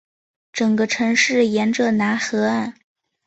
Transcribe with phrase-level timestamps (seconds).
[0.51, 2.73] 整个城市沿着楠河岸。